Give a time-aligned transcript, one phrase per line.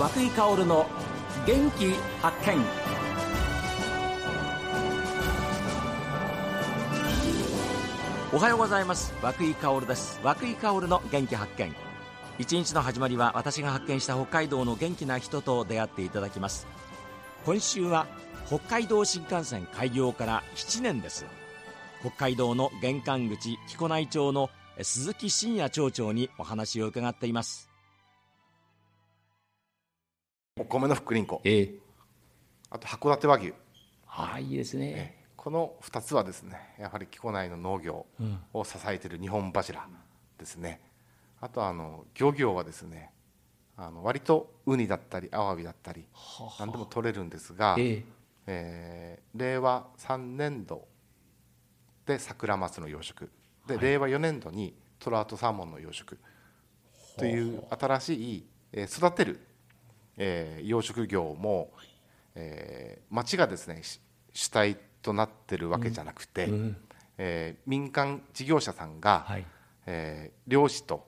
[0.00, 0.86] 和久井薫の
[1.46, 1.92] 元気
[2.22, 2.56] 発見。
[8.32, 9.12] おはようございます。
[9.20, 10.18] 和久井薫です。
[10.24, 11.74] 和久井薫の元気発見。
[12.38, 16.66] 一日の始まりは私が発見した北海道の元気な人と出会っていただきます。
[17.44, 18.06] 今週は
[18.46, 21.26] 北海道新幹線開業から7年です。
[22.00, 24.48] 北海道の玄関口木古内町の
[24.80, 27.69] 鈴木真也町長にお話を伺っています。
[30.58, 31.74] お米の福林粉ええ。
[32.70, 33.54] あと函館和牛。
[34.06, 35.24] ああいいですね。
[35.36, 38.06] この2つはですねやはり木古内の農業
[38.52, 39.88] を支えている日本柱
[40.38, 40.80] ですね、
[41.40, 43.10] あとあの漁業はですね
[43.76, 46.04] あの割とウニだったりアワビだったり
[46.58, 48.04] 何でも取れるんですが、ええ。
[48.46, 50.86] えー令和3年度
[52.04, 53.28] で桜マスの養殖。
[53.66, 56.18] で、令和4年度にトラウトサーモンの養殖。
[57.16, 59.40] という新しい、えー育てる、
[60.16, 61.70] えー養殖業も、
[62.34, 64.00] えー町がですねし
[64.32, 66.48] 主体となってるわけじゃなくて、
[67.18, 69.46] えー民間事業者さんが、はい。
[69.86, 71.06] えー漁師と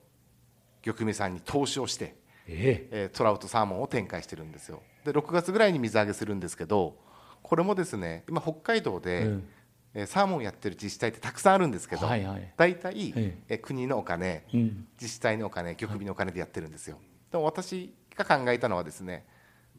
[0.82, 2.16] 漁組さんに投資をして、
[2.48, 3.10] ええ。
[3.12, 4.82] ートラウトサーモンを展開してるんですよ。
[5.04, 6.96] で6月ぐらいに水揚げするんですけど
[7.42, 9.48] これもですね今北海道で、うん。
[9.94, 12.52] えーサーモンやってる自治体ってたくさんあるんですけど、はいはい。
[12.56, 13.54] 大体、ええ。
[13.56, 14.86] ー国のお金、うん。
[15.00, 16.98] 自治体のお金漁組のお金でやってるんですよ。
[17.30, 19.24] でも私が考えたのはですね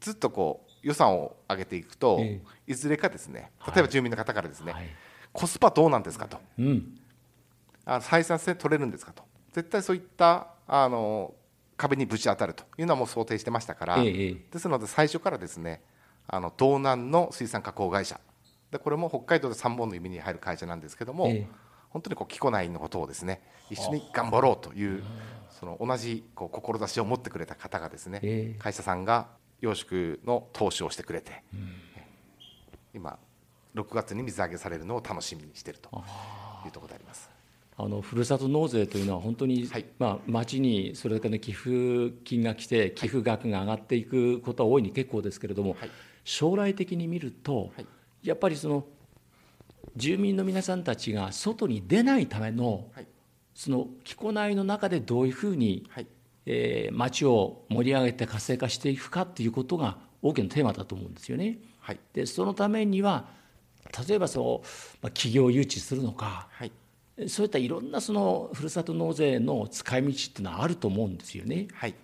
[0.00, 4.86] ずっとこう予算を上げていくと、えいずれかですね例えば住民の方からですね、はい。
[5.32, 6.38] コスパどうなんですかと。
[6.58, 7.00] うん。
[7.86, 9.22] あ採算性取れるんですかと。
[9.52, 11.34] 絶対そういったあの
[11.76, 12.64] 壁にぶち当たると。
[12.78, 15.82] いうのはもう想定してましたから、えですので最初からですね
[16.28, 18.20] あの道南の水産加工会社。
[18.70, 21.46] でこれも北海道で3本の指に入る会社なんですけども、ええ
[21.94, 25.02] 本当にこう木古内のことをですね一緒に頑張ろうという
[25.48, 28.58] その同じこう志を持ってくれた方がですね、ええ。
[28.58, 29.28] 会社さんが
[29.60, 31.42] 養殖の投資をしてくれて、
[32.92, 33.18] 今
[33.74, 35.88] 6月に水揚げされるのを楽しみにしていると
[36.66, 37.30] いうところであります。
[37.76, 39.86] あのふるさと納税というのは本当に、はい。
[39.98, 45.90] まあ、町にそれだけの寄付金が来て寄付額が上がっていくことは大いに結構ですけれども、はい。
[46.24, 47.86] 将来的に見ると、はい。
[48.22, 48.84] やっぱりその
[49.96, 53.06] 住民の皆さんたちが外に出ないためのはい
[53.54, 56.06] その木古内の中でどういうふうに、はい
[56.46, 61.58] えー町を盛り上げて活性化していくかということが大きなテーマだと思うんですよね。
[61.78, 63.28] はいでそのためには
[64.08, 64.66] 例えばそう、
[65.02, 66.72] まあ、企業誘致するのかはい
[67.28, 71.68] そういったいろんなそのふるさと納税の使い道っていうのはあると思うんですよね。
[71.74, 71.94] はい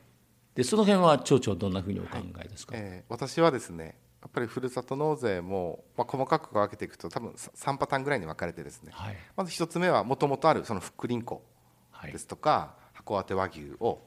[0.55, 2.75] でその辺は町長どんなふうにお考えですか？
[2.77, 9.17] えー私はですねやっぱりふるさと納税も、まあ、細かく分けていくと多分3パターンぐらいに分かれてですね、はい。
[9.35, 11.43] まず1つ目はもともとあるその福林粉
[11.91, 12.13] はい。
[12.13, 14.03] ですとか、函館和牛を、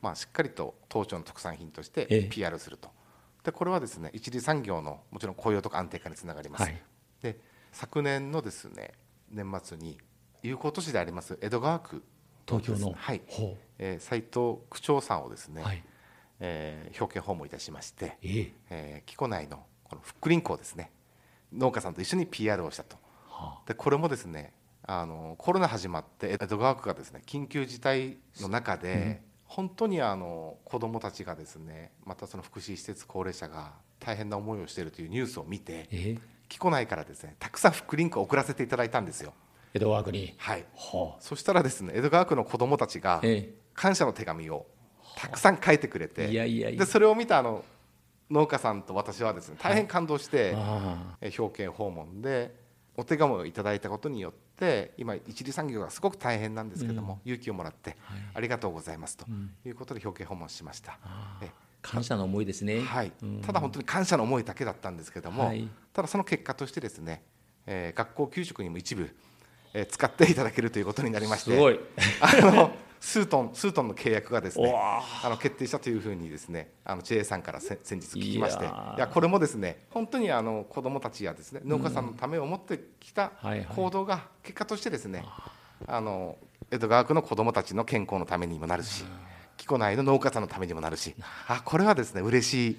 [0.00, 2.22] まあ、しっかりと当町の特産品としええ。
[2.22, 2.88] て PR すると、
[3.42, 6.82] でこれはですね一次産業のもちろん雇用とか安定化につながります、はい。
[7.22, 7.38] で
[7.72, 8.92] 昨年のですね
[9.30, 9.98] 年末に
[10.42, 12.02] 友好都市であります江戸川区
[12.46, 13.22] 東京の、はい。
[13.26, 15.82] ほえー斉藤区長さんをですね、うはい
[16.40, 18.52] えー表敬訪問いたしまして、ええ。
[18.70, 20.90] えー木古内のこの福林粉をですね。
[21.52, 22.96] 農家さんと一緒に PR をしたと。
[23.28, 24.52] はでこれもですね
[24.86, 36.18] あのコロナ始まって江戸川区がですね緊急事態の中で、本当にあの子どもたちがですねまたその福祉施設高齢者が大変な思いをしているというニュースを見てええ。
[36.48, 39.34] 木古内からですねたくさん福林粉を送らせていただいたんですよ。
[39.74, 43.52] 江戸川区に、はい、はそしたらですね江戸川区の子どもたちがえ。
[43.74, 44.66] 感謝の手紙を
[45.18, 46.28] たくさん書いてくれて。
[46.28, 47.64] でそれを見たあの
[48.30, 50.54] 農家さんと私はですね大変感動して、
[51.38, 52.54] 表敬訪問で
[52.96, 57.96] お手紙をいただいたことによって今一次産業がすごく大変なんですけども、勇気をもらって、
[58.34, 59.26] ありがとうございますと
[59.64, 60.98] いうことで表敬訪問しました。
[61.42, 61.50] え
[61.80, 62.80] 感謝の思いですね。
[62.80, 63.12] はい。
[63.22, 63.40] うん。
[63.40, 65.68] ただ本当に感謝の思いだけだったんですけども、はい。
[65.92, 67.22] ただその結果としてですね、
[67.66, 69.08] えー学校給食にも一部、
[69.72, 71.80] えー使っていただけるということになりましてすごい。
[72.20, 78.64] あの数トン数トンの契約がですねあの決定したというふうにですねあの JA さんからせ先日聞きまして。
[78.64, 83.66] いいやこれもですね本当にあの子どもたちやですね農家さんのためを思ってきたはいはい。
[83.74, 85.24] 行動が結果としてですね
[85.86, 86.36] あの
[86.70, 89.04] 江戸川区の子どもたちの健康のためにもなるし
[89.56, 91.14] 木古内の農家さんのためにもなるし
[91.46, 91.62] あ。
[91.64, 92.78] これはですね嬉しい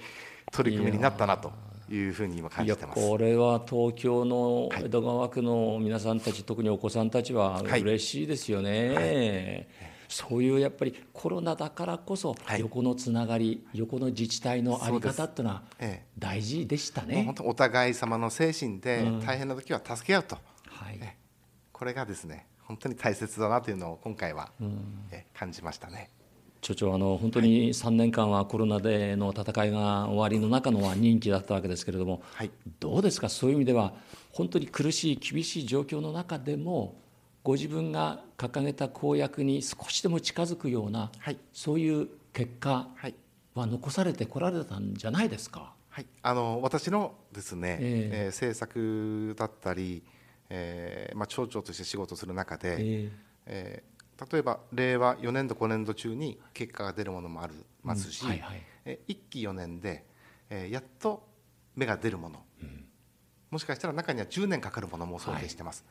[0.51, 1.51] 取り組みになったなと
[1.91, 3.07] いうふうに今感じてます。
[3.07, 7.81] これは東京の江戸川区の皆さんたち、特にお子さんたちははい。
[7.81, 9.67] 嬉しいですよね、
[10.09, 12.59] そういうやっぱりコロナだからこそはい。
[12.61, 16.05] 横のつながり、横の自治体の在り方っていうのはええ。
[16.17, 17.23] 大事でしたね。
[17.25, 17.35] 本。
[17.35, 19.19] 当お互い様の精神でうん。
[19.25, 20.35] 大変な時は助け合うと、
[20.67, 20.97] はい。
[21.01, 21.15] え
[21.71, 25.07] これがですね本当に大切だなというのを今回は、うん。
[25.11, 26.09] え感じましたね。
[26.61, 32.51] 所長あの本当に3年間はコロナでの戦いが終わりの中の任期だったわけですけれども、はい、
[32.81, 33.29] どうですか？
[33.29, 33.93] そういう意味では
[34.33, 36.99] 本当に苦しい厳しい状況の中でも
[37.43, 42.89] ご自分が掲げた公約に少しでも近づくような、はい、そういう結果
[43.55, 45.73] は残されてこられたんじゃないですか？
[45.89, 50.03] はい、あの私のですね、えー、えー、政策だったり、
[50.49, 53.11] えーまあ、町長として仕事する中で、えー
[53.47, 53.99] えー
[54.31, 57.53] 例えば令和4年度5年度中に結果が出るものもあり
[57.83, 58.29] ますし、うん。
[58.31, 60.03] はいはい、え1期4年で、
[60.49, 61.25] えー、やっと
[61.77, 62.85] 芽が出るもの、うん、
[63.49, 65.85] もしかしたら中には10年かかるものも想定してます、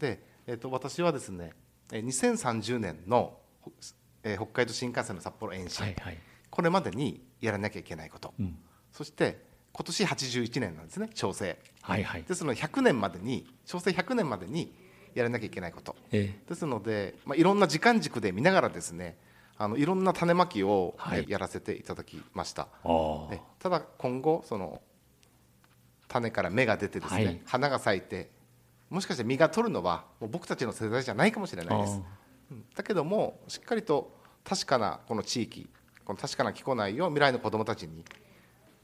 [0.00, 1.52] はい、で、えーと、私はですね
[1.90, 3.36] 2030年の、
[4.22, 6.18] えー、北海道新幹線の札幌延伸、はいはい、
[6.50, 8.56] これまでにやらなきゃいけないこと、うん、
[8.92, 14.72] そして今年81年なんですね調整、はいはい、ですので100年までに調整100年までに
[15.14, 19.16] やらなきゃいけないこと、ええ、ですので、まあ、いろんな時間軸で見ながらですね
[19.58, 22.68] あのいろんな種まきを、はい、やらせていただきました。
[23.58, 24.82] ただ今後その
[26.08, 28.30] 種から芽が出てですね、はい、花が咲いて
[28.90, 32.00] もしかして実が取るのはもう僕たちの世代じゃないかもしれないです。
[32.76, 35.68] だけどもしっかりと確かなこの地域
[36.04, 38.04] この確かな気候内を未来の子どもたちに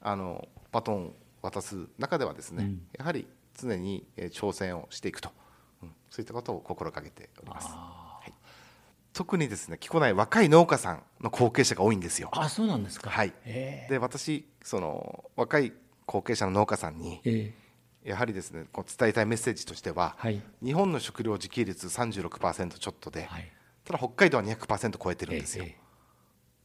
[0.00, 1.12] あのバトンを
[1.43, 5.31] 渡す中ではですね、うん、やはり常に挑戦をしていくと。
[6.10, 7.69] そういったことを心がけております。
[7.69, 8.32] はい、
[9.14, 12.28] 特にですね木古内若い農家さんの後継者が多いんですよ。
[12.32, 13.08] あそうなんですか。
[13.08, 13.32] はい。
[13.44, 15.72] で私その若い
[16.05, 17.22] 後継者の農家さんに、
[18.04, 23.50] やはりですねこう伝えたいメッセージとしては、はい、日本の食料自給率36%ちょっとで、はい、
[23.84, 25.64] ただ北海道は200%超えてるんですよ、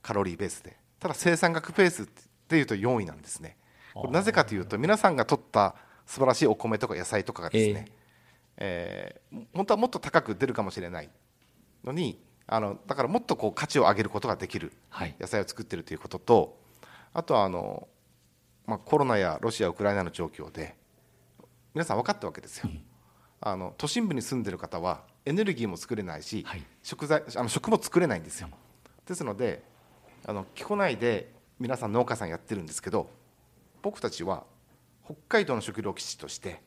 [0.02, 0.78] カロリーベースで。
[1.00, 2.06] ただ生産額ベースっ
[2.48, 3.58] ていうと4位なんですね。
[3.94, 5.76] これなぜかというと皆さんが取った
[6.06, 7.88] 素晴らしいお米とか野菜とかがですね、
[8.58, 11.10] えー、本当はもっと高く出るかもしれない。
[11.84, 14.74] のにあのだからもっとこう価値を上げることができる
[15.20, 17.88] 野菜を作っているということと、はい、あとはあの、
[18.66, 20.76] まあ、コロナやロシアウクライナの状況で
[21.78, 22.82] 皆さん分かったわけですよ、うん、
[23.40, 28.50] あの都心部に住んでる方はエネルギーも作れないし、はい、食材あの食も作れないんですよ、
[29.06, 29.62] ですので
[30.26, 33.12] あの木古内で皆さん農家さんやってるんですけど
[33.84, 34.44] 僕たちは
[35.06, 36.62] 北海道の食料基地として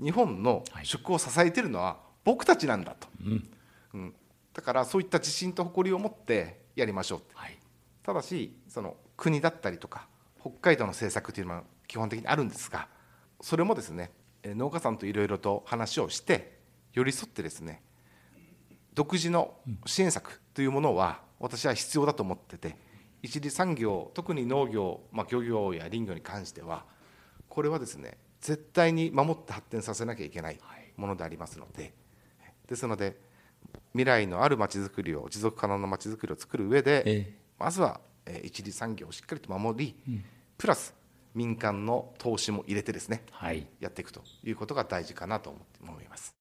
[0.00, 3.48] 日本の食を支えているのは僕たちなんだと、うん。
[3.94, 4.14] うん、
[4.52, 7.58] だからそういった自信と誇りを持ってやりましょう、はい、
[8.04, 10.06] ただしその国だったりとか
[10.40, 12.86] 北海道の政策というのは基本的にあるんですが
[13.40, 14.12] それもですね
[14.44, 16.58] 農家さんといろいろと話をして
[16.92, 17.82] 寄り添ってですね
[18.94, 19.54] 独自の
[19.86, 22.76] 支援策というものは私は必要だと思ってて
[23.22, 26.84] 一次産業特に農業、まあ、漁業や林業に関しては
[27.48, 30.58] これはですね絶対に守って発展させなきゃいけない
[30.96, 31.94] ものでありますので、
[32.68, 33.16] ですので
[33.92, 40.24] 未来のあるまちづくりを持続可能なまちづくりを作る上で、えまずは、え一次産業をしっかりと守り、うん、
[40.58, 40.94] プラス
[41.34, 46.34] 民間の投資も入れてですね、はい、やっていくということが大事かなと思います。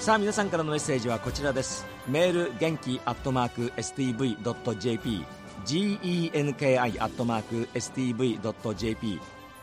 [0.00, 1.86] さあ皆さんからのメッセージはこちらです。
[2.08, 5.24] メール元気アットマーク STV.jp
[5.66, 9.20] genki アットマーク STV.jp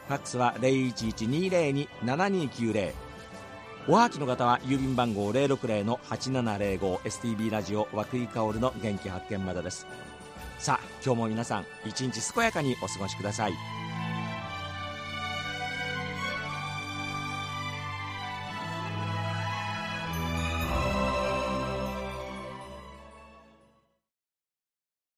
[0.07, 3.06] ファックスは0112027290
[3.89, 9.87] おはきの方は郵便番号 060-8705STB ラジオ和久井薫の元気発見までです。
[10.59, 13.53] さあ今日も皆さん一日健やかにお過ごしください。